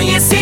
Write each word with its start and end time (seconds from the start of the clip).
conhecimento. 0.00 0.39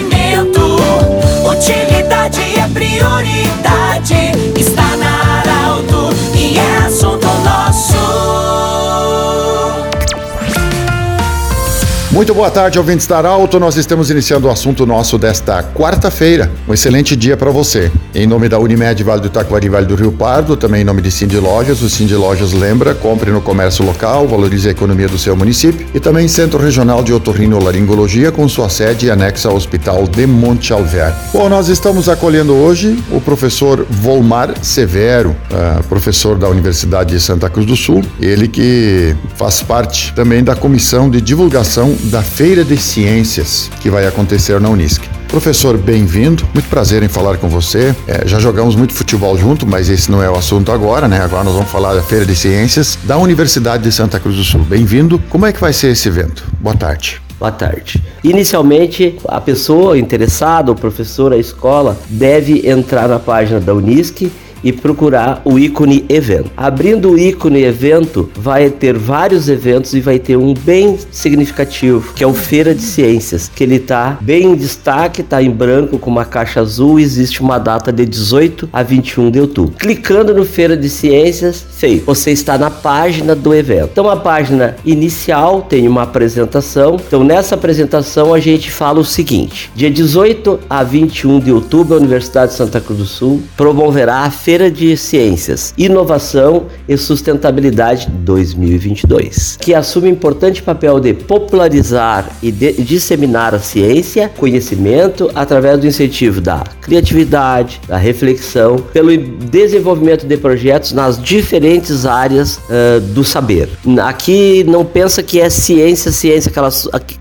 Muito 12.18 12.34
boa 12.34 12.50
tarde, 12.50 12.80
ouvintes 12.80 13.06
da 13.06 13.18
Arauto. 13.18 13.60
Nós 13.60 13.76
estamos 13.76 14.10
iniciando 14.10 14.48
o 14.48 14.50
assunto 14.50 14.84
nosso 14.84 15.16
desta 15.16 15.62
quarta-feira. 15.62 16.50
Um 16.66 16.74
excelente 16.74 17.14
dia 17.14 17.36
para 17.36 17.52
você. 17.52 17.92
Em 18.12 18.26
nome 18.26 18.48
da 18.48 18.58
Unimed 18.58 19.04
Vale 19.04 19.20
do 19.20 19.28
Itaquari 19.28 19.68
Vale 19.68 19.86
do 19.86 19.94
Rio 19.94 20.10
Pardo, 20.10 20.56
também 20.56 20.80
em 20.80 20.84
nome 20.84 21.00
de 21.00 21.12
Cindy 21.12 21.36
Lojas, 21.36 21.80
o 21.80 21.88
Cindy 21.88 22.16
Lojas 22.16 22.52
lembra, 22.52 22.92
compre 22.92 23.30
no 23.30 23.40
comércio 23.40 23.84
local, 23.84 24.26
valorize 24.26 24.66
a 24.66 24.72
economia 24.72 25.06
do 25.06 25.16
seu 25.16 25.36
município 25.36 25.86
e 25.94 26.00
também 26.00 26.26
Centro 26.26 26.58
Regional 26.58 27.04
de 27.04 27.12
Otorrinolaringologia 27.12 28.32
com 28.32 28.48
sua 28.48 28.68
sede 28.68 29.08
anexa 29.12 29.48
ao 29.48 29.54
Hospital 29.54 30.08
de 30.08 30.26
Monte 30.26 30.72
Alver. 30.72 31.14
Bom, 31.32 31.48
nós 31.48 31.68
estamos 31.68 32.08
acolhendo 32.08 32.52
hoje 32.52 32.98
o 33.12 33.20
professor 33.20 33.86
Volmar 33.88 34.54
Severo, 34.60 35.36
uh, 35.52 35.84
professor 35.84 36.36
da 36.36 36.48
Universidade 36.48 37.14
de 37.14 37.20
Santa 37.20 37.48
Cruz 37.48 37.64
do 37.64 37.76
Sul, 37.76 38.02
ele 38.20 38.48
que 38.48 39.14
faz 39.36 39.62
parte 39.62 40.12
também 40.14 40.42
da 40.42 40.56
comissão 40.56 41.08
de 41.08 41.20
divulgação 41.20 41.94
da 42.08 42.22
Feira 42.22 42.64
de 42.64 42.76
Ciências 42.76 43.70
que 43.80 43.90
vai 43.90 44.06
acontecer 44.06 44.58
na 44.60 44.68
Unisc. 44.68 45.02
Professor, 45.28 45.76
bem-vindo. 45.76 46.48
Muito 46.54 46.68
prazer 46.68 47.02
em 47.02 47.08
falar 47.08 47.36
com 47.36 47.48
você. 47.48 47.94
É, 48.06 48.26
já 48.26 48.40
jogamos 48.40 48.74
muito 48.74 48.94
futebol 48.94 49.36
junto, 49.36 49.66
mas 49.66 49.90
esse 49.90 50.10
não 50.10 50.22
é 50.22 50.30
o 50.30 50.34
assunto 50.34 50.72
agora, 50.72 51.06
né? 51.06 51.20
Agora 51.20 51.44
nós 51.44 51.52
vamos 51.52 51.70
falar 51.70 51.94
da 51.94 52.02
Feira 52.02 52.24
de 52.24 52.34
Ciências 52.34 52.98
da 53.04 53.18
Universidade 53.18 53.82
de 53.82 53.92
Santa 53.92 54.18
Cruz 54.18 54.36
do 54.36 54.44
Sul. 54.44 54.62
Bem-vindo. 54.62 55.18
Como 55.28 55.44
é 55.44 55.52
que 55.52 55.60
vai 55.60 55.72
ser 55.72 55.88
esse 55.88 56.08
evento? 56.08 56.44
Boa 56.58 56.74
tarde. 56.74 57.20
Boa 57.38 57.52
tarde. 57.52 58.02
Inicialmente, 58.24 59.16
a 59.28 59.40
pessoa 59.40 59.98
interessada, 59.98 60.72
o 60.72 60.74
professor, 60.74 61.32
a 61.32 61.36
escola, 61.36 61.96
deve 62.08 62.68
entrar 62.68 63.06
na 63.06 63.18
página 63.18 63.60
da 63.60 63.74
Unisc 63.74 64.30
e 64.62 64.72
procurar 64.72 65.42
o 65.44 65.58
ícone 65.58 66.04
evento. 66.08 66.50
Abrindo 66.56 67.12
o 67.12 67.18
ícone 67.18 67.62
evento, 67.62 68.30
vai 68.36 68.70
ter 68.70 68.96
vários 68.96 69.48
eventos 69.48 69.94
e 69.94 70.00
vai 70.00 70.18
ter 70.18 70.36
um 70.36 70.54
bem 70.54 70.98
significativo, 71.10 72.12
que 72.14 72.24
é 72.24 72.26
o 72.26 72.34
Feira 72.34 72.74
de 72.74 72.82
Ciências, 72.82 73.50
que 73.54 73.62
ele 73.64 73.76
está 73.76 74.18
bem 74.20 74.44
em 74.44 74.54
destaque, 74.54 75.20
está 75.20 75.42
em 75.42 75.50
branco 75.50 75.98
com 75.98 76.10
uma 76.10 76.24
caixa 76.24 76.60
azul, 76.60 76.98
existe 76.98 77.40
uma 77.40 77.58
data 77.58 77.92
de 77.92 78.04
18 78.04 78.68
a 78.72 78.82
21 78.82 79.30
de 79.30 79.40
outubro. 79.40 79.74
Clicando 79.78 80.34
no 80.34 80.44
Feira 80.44 80.76
de 80.76 80.88
Ciências, 80.88 81.64
feito. 81.70 82.04
Você 82.06 82.30
está 82.30 82.58
na 82.58 82.70
página 82.70 83.34
do 83.34 83.54
evento. 83.54 83.90
Então 83.92 84.08
a 84.08 84.16
página 84.16 84.76
inicial 84.84 85.62
tem 85.62 85.86
uma 85.86 86.02
apresentação. 86.02 86.96
Então 87.06 87.22
nessa 87.22 87.54
apresentação 87.54 88.34
a 88.34 88.40
gente 88.40 88.70
fala 88.70 89.00
o 89.00 89.04
seguinte: 89.04 89.70
dia 89.74 89.90
18 89.90 90.60
a 90.68 90.82
21 90.82 91.40
de 91.40 91.52
outubro, 91.52 91.94
a 91.94 91.98
Universidade 91.98 92.52
de 92.52 92.58
Santa 92.58 92.80
Cruz 92.80 92.98
do 92.98 93.06
Sul 93.06 93.42
promoverá 93.56 94.24
a 94.24 94.30
Feira 94.48 94.70
de 94.70 94.96
Ciências, 94.96 95.74
Inovação 95.76 96.68
e 96.88 96.96
Sustentabilidade 96.96 98.08
2022, 98.10 99.58
que 99.60 99.74
assume 99.74 100.08
importante 100.08 100.62
papel 100.62 100.98
de 100.98 101.12
popularizar 101.12 102.30
e 102.42 102.50
de 102.50 102.72
disseminar 102.82 103.54
a 103.54 103.58
ciência, 103.58 104.32
conhecimento 104.38 105.30
através 105.34 105.78
do 105.78 105.86
incentivo 105.86 106.40
da 106.40 106.64
criatividade, 106.80 107.78
da 107.86 107.98
reflexão, 107.98 108.76
pelo 108.90 109.14
desenvolvimento 109.14 110.26
de 110.26 110.38
projetos 110.38 110.92
nas 110.92 111.22
diferentes 111.22 112.06
áreas 112.06 112.56
uh, 112.56 113.02
do 113.12 113.22
saber. 113.24 113.68
Aqui 114.02 114.64
não 114.64 114.82
pensa 114.82 115.22
que 115.22 115.38
é 115.42 115.50
ciência, 115.50 116.10
ciência 116.10 116.48
aquela 116.48 116.70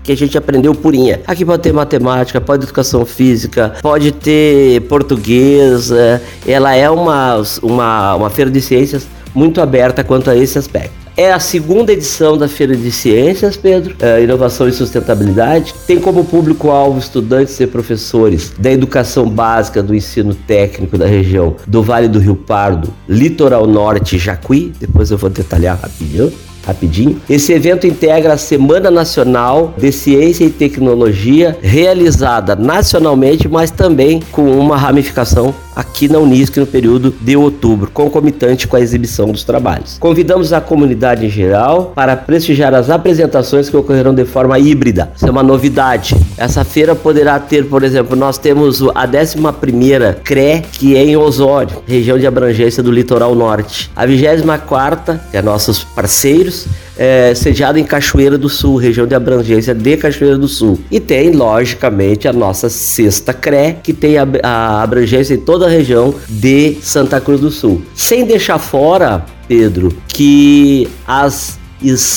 que 0.02 0.12
a 0.12 0.16
gente 0.16 0.38
aprendeu 0.38 0.74
purinha. 0.74 1.20
Aqui 1.26 1.44
pode 1.44 1.62
ter 1.62 1.74
matemática, 1.74 2.40
pode 2.40 2.60
ter 2.60 2.68
educação 2.68 3.04
física, 3.04 3.74
pode 3.82 4.12
ter 4.12 4.80
português. 4.88 5.90
Uh, 5.90 6.18
ela 6.46 6.74
é 6.74 6.88
uma 6.88 7.17
uma, 7.62 8.14
uma, 8.14 8.30
feira 8.30 8.50
de 8.50 8.60
ciências 8.60 9.06
muito 9.34 9.60
aberta 9.60 10.02
quanto 10.04 10.30
a 10.30 10.36
esse 10.36 10.58
aspecto. 10.58 11.08
É 11.16 11.32
a 11.32 11.40
segunda 11.40 11.92
edição 11.92 12.38
da 12.38 12.46
Feira 12.46 12.76
de 12.76 12.92
Ciências, 12.92 13.56
Pedro, 13.56 13.96
é, 13.98 14.22
Inovação 14.22 14.68
e 14.68 14.72
Sustentabilidade. 14.72 15.74
Tem 15.84 15.98
como 15.98 16.24
público-alvo 16.24 17.00
estudantes 17.00 17.58
e 17.58 17.66
professores 17.66 18.52
da 18.56 18.70
educação 18.70 19.28
básica 19.28 19.82
do 19.82 19.92
ensino 19.96 20.32
técnico 20.32 20.96
da 20.96 21.06
região 21.06 21.56
do 21.66 21.82
Vale 21.82 22.06
do 22.06 22.20
Rio 22.20 22.36
Pardo, 22.36 22.94
Litoral 23.08 23.66
Norte 23.66 24.16
Jacuí. 24.16 24.72
Depois 24.78 25.10
eu 25.10 25.18
vou 25.18 25.28
detalhar 25.28 25.76
rapidinho 25.80 26.32
rapidinho. 26.68 27.20
Esse 27.28 27.52
evento 27.52 27.86
integra 27.86 28.34
a 28.34 28.38
Semana 28.38 28.90
Nacional 28.90 29.74
de 29.78 29.90
Ciência 29.90 30.44
e 30.44 30.50
Tecnologia, 30.50 31.56
realizada 31.62 32.54
nacionalmente, 32.54 33.48
mas 33.48 33.70
também 33.70 34.20
com 34.30 34.50
uma 34.58 34.76
ramificação 34.76 35.54
aqui 35.78 36.08
na 36.08 36.18
Unisc 36.18 36.56
no 36.56 36.66
período 36.66 37.14
de 37.20 37.36
outubro, 37.36 37.88
concomitante 37.88 38.66
com 38.66 38.74
a 38.74 38.80
exibição 38.80 39.30
dos 39.30 39.44
trabalhos. 39.44 39.96
Convidamos 40.00 40.52
a 40.52 40.60
comunidade 40.60 41.24
em 41.24 41.30
geral 41.30 41.92
para 41.94 42.16
prestigiar 42.16 42.74
as 42.74 42.90
apresentações 42.90 43.70
que 43.70 43.76
ocorrerão 43.76 44.12
de 44.12 44.24
forma 44.24 44.58
híbrida. 44.58 45.12
Isso 45.14 45.26
é 45.26 45.30
uma 45.30 45.44
novidade. 45.44 46.16
Essa 46.36 46.64
feira 46.64 46.96
poderá 46.96 47.38
ter, 47.38 47.66
por 47.66 47.84
exemplo, 47.84 48.16
nós 48.16 48.38
temos 48.38 48.82
a 48.82 49.06
11ª 49.06 50.16
CRE, 50.24 50.62
que 50.72 50.96
é 50.96 51.04
em 51.04 51.16
Osório, 51.16 51.80
região 51.86 52.18
de 52.18 52.26
abrangência 52.26 52.82
do 52.82 52.90
litoral 52.90 53.36
norte. 53.36 53.88
A 53.94 54.04
24ª, 54.04 55.20
que 55.30 55.36
é 55.36 55.42
nossos 55.42 55.84
parceiros, 55.84 56.66
é, 56.98 57.32
sediado 57.34 57.78
em 57.78 57.84
Cachoeira 57.84 58.36
do 58.36 58.48
Sul, 58.48 58.76
região 58.76 59.06
de 59.06 59.14
abrangência 59.14 59.74
de 59.74 59.96
Cachoeira 59.96 60.36
do 60.36 60.48
Sul. 60.48 60.78
E 60.90 60.98
tem, 60.98 61.30
logicamente, 61.30 62.26
a 62.26 62.32
nossa 62.32 62.68
sexta 62.68 63.32
CRE, 63.32 63.76
que 63.82 63.92
tem 63.92 64.18
a, 64.18 64.26
a 64.42 64.82
abrangência 64.82 65.34
em 65.34 65.38
toda 65.38 65.66
a 65.66 65.68
região 65.68 66.14
de 66.28 66.76
Santa 66.82 67.20
Cruz 67.20 67.40
do 67.40 67.50
Sul. 67.50 67.82
Sem 67.94 68.24
deixar 68.24 68.58
fora, 68.58 69.24
Pedro, 69.46 69.96
que 70.08 70.88
as 71.06 71.56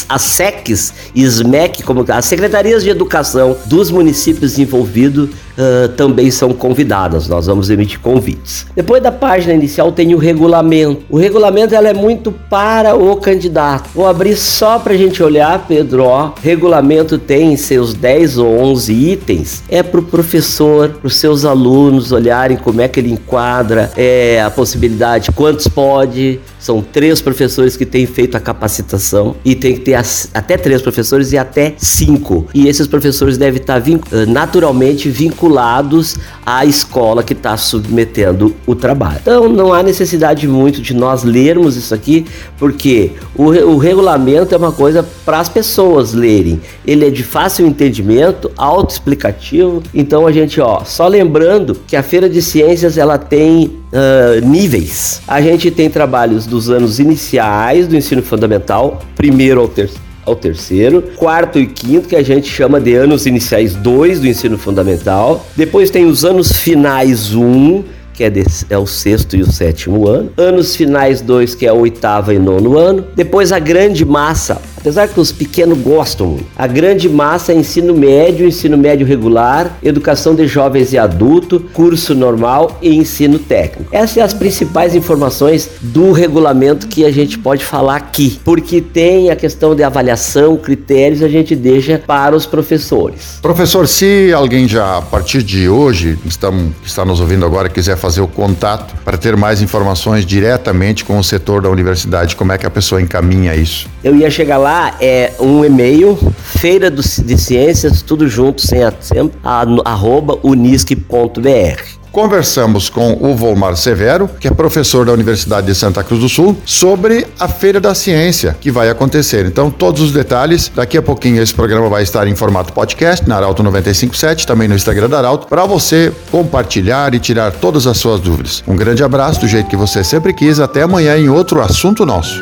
as 0.09 0.21
SECs 0.23 0.93
e 1.13 1.23
SMEC, 1.23 1.83
como 1.83 2.03
as 2.07 2.25
secretarias 2.25 2.83
de 2.83 2.89
educação 2.89 3.55
dos 3.67 3.91
municípios 3.91 4.57
envolvidos, 4.57 5.29
uh, 5.57 5.89
também 5.89 6.31
são 6.31 6.53
convidadas. 6.53 7.27
Nós 7.27 7.47
vamos 7.47 7.69
emitir 7.69 7.99
convites. 7.99 8.65
Depois 8.75 9.01
da 9.01 9.11
página 9.11 9.53
inicial 9.53 9.91
tem 9.91 10.13
o 10.13 10.17
regulamento. 10.17 11.01
O 11.09 11.17
regulamento 11.17 11.75
ela 11.75 11.89
é 11.89 11.93
muito 11.93 12.31
para 12.31 12.95
o 12.95 13.15
candidato. 13.17 13.89
Vou 13.93 14.07
abrir 14.07 14.35
só 14.35 14.79
para 14.79 14.93
a 14.93 14.97
gente 14.97 15.21
olhar, 15.21 15.65
Pedro. 15.67 16.03
Ó, 16.03 16.33
regulamento 16.41 17.17
tem 17.17 17.55
seus 17.57 17.93
10 17.93 18.37
ou 18.37 18.59
11 18.59 18.93
itens. 18.93 19.63
É 19.69 19.83
para 19.83 19.99
o 19.99 20.03
professor, 20.03 20.89
para 20.89 21.07
os 21.07 21.15
seus 21.15 21.45
alunos 21.45 22.11
olharem 22.11 22.57
como 22.57 22.81
é 22.81 22.87
que 22.87 22.99
ele 22.99 23.11
enquadra 23.11 23.91
é, 23.95 24.41
a 24.41 24.49
possibilidade, 24.49 25.31
quantos 25.31 25.67
pode. 25.67 26.39
São 26.59 26.81
três 26.81 27.21
professores 27.21 27.75
que 27.75 27.85
têm 27.85 28.05
feito 28.05 28.37
a 28.37 28.39
capacitação 28.39 29.35
e 29.43 29.55
tem 29.55 29.73
que 29.73 29.79
ter 29.79 29.95
as, 29.95 30.29
até 30.33 30.57
três 30.57 30.81
professores 30.81 31.31
e 31.31 31.37
até 31.37 31.73
cinco. 31.77 32.47
E 32.53 32.67
esses 32.67 32.85
professores 32.85 33.37
devem 33.37 33.59
estar 33.59 33.79
vin 33.79 33.99
naturalmente 34.27 35.09
vinculados 35.09 35.40
vinculados 35.41 36.17
à 36.45 36.63
escola 36.65 37.23
que 37.23 37.33
está 37.33 37.57
submetendo 37.57 38.55
o 38.67 38.75
trabalho. 38.75 39.19
Então 39.21 39.49
não 39.49 39.73
há 39.73 39.81
necessidade 39.81 40.47
muito 40.47 40.81
de 40.81 40.93
nós 40.93 41.23
lermos 41.23 41.75
isso 41.75 41.93
aqui, 41.93 42.25
porque 42.59 43.11
o, 43.35 43.45
o 43.45 43.77
regulamento 43.77 44.53
é 44.53 44.57
uma 44.57 44.71
coisa 44.71 45.03
para 45.25 45.39
as 45.39 45.49
pessoas 45.49 46.13
lerem. 46.13 46.61
Ele 46.85 47.07
é 47.07 47.09
de 47.09 47.23
fácil 47.23 47.65
entendimento, 47.65 48.51
autoexplicativo. 48.55 49.81
Então 49.93 50.27
a 50.27 50.31
gente, 50.31 50.61
ó, 50.61 50.83
só 50.83 51.07
lembrando 51.07 51.75
que 51.87 51.95
a 51.95 52.03
feira 52.03 52.29
de 52.29 52.41
ciências 52.41 52.97
ela 52.97 53.17
tem 53.17 53.81
Uh, 53.91 54.39
níveis. 54.47 55.21
A 55.27 55.41
gente 55.41 55.69
tem 55.69 55.89
trabalhos 55.89 56.45
dos 56.45 56.69
anos 56.69 56.97
iniciais 56.97 57.89
do 57.89 57.97
ensino 57.97 58.23
fundamental, 58.23 59.01
primeiro 59.17 59.59
ao 59.59 59.67
terceiro 59.67 60.10
ao 60.25 60.35
terceiro, 60.35 61.01
quarto 61.17 61.59
e 61.59 61.65
quinto, 61.65 62.07
que 62.07 62.15
a 62.15 62.23
gente 62.23 62.47
chama 62.47 62.79
de 62.79 62.93
anos 62.93 63.25
iniciais 63.25 63.75
2 63.75 64.19
do 64.19 64.27
ensino 64.27 64.57
fundamental. 64.57 65.45
Depois 65.55 65.89
tem 65.89 66.05
os 66.05 66.23
anos 66.23 66.51
finais 66.51 67.33
1, 67.33 67.43
um, 67.43 67.83
que 68.13 68.23
é, 68.23 68.29
de, 68.29 68.43
é, 68.69 68.77
o 68.77 68.85
sexto 68.85 69.35
e 69.35 69.41
o 69.41 69.51
sétimo 69.51 70.07
ano. 70.07 70.31
Anos 70.37 70.75
finais 70.75 71.21
2, 71.21 71.55
que 71.55 71.65
é 71.65 71.73
o 71.73 71.79
oitavo 71.79 72.31
e 72.31 72.37
nono 72.37 72.77
ano. 72.77 73.05
Depois 73.15 73.51
a 73.51 73.59
grande 73.59 74.05
massa, 74.05 74.61
Apesar 74.81 75.07
que 75.07 75.19
os 75.19 75.31
pequenos 75.31 75.77
gostam, 75.77 76.39
a 76.57 76.65
grande 76.65 77.07
massa 77.07 77.53
é 77.53 77.55
ensino 77.55 77.95
médio, 77.95 78.47
ensino 78.47 78.75
médio 78.75 79.05
regular, 79.05 79.77
educação 79.83 80.33
de 80.33 80.47
jovens 80.47 80.91
e 80.91 80.97
adulto, 80.97 81.59
curso 81.71 82.15
normal 82.15 82.79
e 82.81 82.95
ensino 82.95 83.37
técnico. 83.37 83.89
Essas 83.91 84.11
são 84.15 84.23
as 84.23 84.33
principais 84.33 84.95
informações 84.95 85.69
do 85.81 86.11
regulamento 86.11 86.87
que 86.87 87.05
a 87.05 87.11
gente 87.11 87.37
pode 87.37 87.63
falar 87.63 87.97
aqui, 87.97 88.39
porque 88.43 88.81
tem 88.81 89.29
a 89.29 89.35
questão 89.35 89.75
de 89.75 89.83
avaliação, 89.83 90.57
critérios, 90.57 91.21
a 91.21 91.29
gente 91.29 91.55
deixa 91.55 91.99
para 91.99 92.35
os 92.35 92.47
professores. 92.47 93.37
Professor, 93.39 93.87
se 93.87 94.33
alguém 94.33 94.67
já 94.67 94.97
a 94.97 95.01
partir 95.03 95.43
de 95.43 95.69
hoje 95.69 96.17
está, 96.25 96.51
está 96.83 97.05
nos 97.05 97.19
ouvindo 97.19 97.45
agora 97.45 97.69
quiser 97.69 97.97
fazer 97.97 98.21
o 98.21 98.27
contato 98.27 98.95
para 99.05 99.15
ter 99.15 99.37
mais 99.37 99.61
informações 99.61 100.25
diretamente 100.25 101.05
com 101.05 101.19
o 101.19 101.23
setor 101.23 101.61
da 101.61 101.69
universidade, 101.69 102.35
como 102.35 102.51
é 102.51 102.57
que 102.57 102.65
a 102.65 102.71
pessoa 102.71 102.99
encaminha 102.99 103.55
isso? 103.55 103.87
Eu 104.03 104.15
ia 104.15 104.31
chegar 104.31 104.57
lá 104.57 104.70
lá 104.71 104.95
é 105.01 105.33
um 105.39 105.65
e-mail, 105.65 106.17
feira 106.43 106.89
do, 106.89 107.01
de 107.01 107.37
ciências, 107.37 108.01
tudo 108.01 108.27
junto, 108.29 108.65
sem 108.65 108.81
acento, 108.83 109.37
arroba 109.83 110.39
unisque.br. 110.43 111.99
Conversamos 112.09 112.89
com 112.89 113.17
o 113.21 113.35
Volmar 113.35 113.75
Severo, 113.77 114.29
que 114.39 114.47
é 114.47 114.51
professor 114.51 115.05
da 115.05 115.13
Universidade 115.13 115.67
de 115.67 115.75
Santa 115.75 116.03
Cruz 116.03 116.19
do 116.19 116.27
Sul, 116.27 116.57
sobre 116.65 117.25
a 117.39 117.47
Feira 117.47 117.79
da 117.79 117.95
Ciência 117.95 118.55
que 118.59 118.69
vai 118.69 118.89
acontecer. 118.89 119.45
Então, 119.45 119.71
todos 119.71 120.01
os 120.01 120.11
detalhes, 120.11 120.69
daqui 120.73 120.97
a 120.97 121.01
pouquinho 121.01 121.41
esse 121.41 121.53
programa 121.53 121.87
vai 121.87 122.03
estar 122.03 122.27
em 122.27 122.35
formato 122.35 122.73
podcast 122.73 123.27
na 123.27 123.37
Arauto 123.37 123.63
957, 123.63 124.45
também 124.45 124.67
no 124.67 124.75
Instagram 124.75 125.09
da 125.09 125.19
Arauto, 125.19 125.47
para 125.47 125.65
você 125.65 126.11
compartilhar 126.29 127.13
e 127.13 127.19
tirar 127.19 127.51
todas 127.53 127.87
as 127.87 127.97
suas 127.97 128.19
dúvidas. 128.19 128.61
Um 128.67 128.75
grande 128.75 129.03
abraço 129.03 129.39
do 129.39 129.47
jeito 129.47 129.69
que 129.69 129.77
você 129.77 130.03
sempre 130.03 130.33
quis. 130.33 130.59
Até 130.59 130.81
amanhã 130.81 131.17
em 131.17 131.29
outro 131.29 131.61
assunto 131.61 132.05
nosso. 132.05 132.41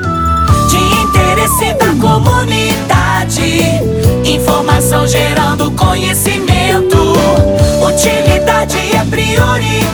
Interesse 1.50 1.74
da 1.74 1.96
comunidade, 1.96 3.42
informação 4.24 5.08
gerando 5.08 5.72
conhecimento. 5.72 7.16
Utilidade 7.84 8.78
é 8.96 9.04
prioridade. 9.06 9.89